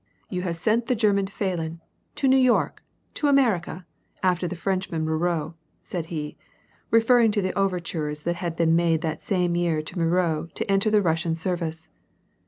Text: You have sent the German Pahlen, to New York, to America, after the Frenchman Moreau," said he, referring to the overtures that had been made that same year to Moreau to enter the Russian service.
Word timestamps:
You 0.31 0.41
have 0.41 0.57
sent 0.57 0.87
the 0.87 0.95
German 0.95 1.27
Pahlen, 1.27 1.79
to 2.15 2.27
New 2.27 2.35
York, 2.35 2.81
to 3.13 3.27
America, 3.27 3.85
after 4.23 4.47
the 4.47 4.55
Frenchman 4.55 5.05
Moreau," 5.05 5.53
said 5.83 6.07
he, 6.07 6.37
referring 6.89 7.31
to 7.33 7.41
the 7.43 7.53
overtures 7.53 8.23
that 8.23 8.37
had 8.37 8.55
been 8.55 8.75
made 8.75 9.01
that 9.01 9.21
same 9.21 9.55
year 9.55 9.83
to 9.83 9.99
Moreau 9.99 10.47
to 10.55 10.65
enter 10.71 10.89
the 10.89 11.03
Russian 11.03 11.35
service. 11.35 11.91